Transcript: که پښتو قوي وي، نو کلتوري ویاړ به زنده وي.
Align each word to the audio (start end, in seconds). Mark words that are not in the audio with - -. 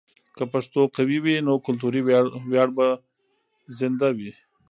که 0.35 0.43
پښتو 0.53 0.81
قوي 0.95 1.17
وي، 1.23 1.35
نو 1.47 1.53
کلتوري 1.65 2.01
ویاړ 2.49 2.67
به 2.77 2.87
زنده 3.77 4.09
وي. 4.17 4.31